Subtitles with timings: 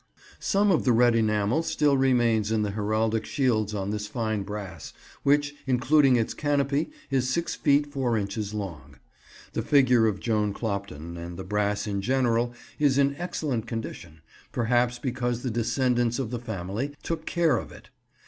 [0.39, 4.93] Some of the red enamel still remains in the heraldic shields on this fine brass,
[5.21, 8.95] which, including its canopy, is six feet four inches long.
[9.53, 14.97] The figure of Joan Clopton, and the brass in general, is in excellent condition, perhaps
[14.97, 17.91] because the descendants of the family took care of it.